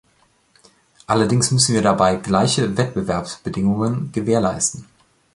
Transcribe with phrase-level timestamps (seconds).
[1.05, 4.87] Allerdings müssen wir dabei gleiche Wettbewerbsbedingungen gewährleisten.